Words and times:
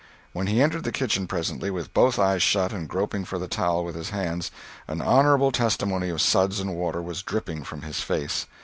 When 0.33 0.47
he 0.47 0.63
entered 0.63 0.83
the 0.83 0.91
kitchen 0.91 1.27
presently, 1.27 1.69
with 1.69 1.93
both 1.93 2.17
eyes 2.17 2.41
shut 2.41 2.73
and 2.73 2.89
groping 2.89 3.23
for 3.23 3.37
the 3.37 3.47
towel 3.47 3.85
with 3.85 3.93
his 3.93 4.09
hands, 4.09 4.49
an 4.87 4.99
honorable 4.99 5.51
testimony 5.51 6.09
of 6.09 6.21
suds 6.21 6.59
and 6.59 6.73
water 6.75 7.03
was 7.03 7.21
dripping 7.21 7.63
from 7.63 7.83
his 7.83 7.99
face. 8.01 8.47